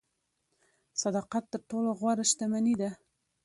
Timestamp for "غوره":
1.99-2.23